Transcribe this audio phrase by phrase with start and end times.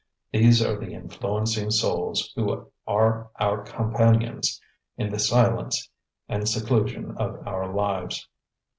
[0.31, 4.59] These are the influencing souls who are our companions
[4.97, 5.91] in the silence
[6.27, 8.27] and seclusion of our lives.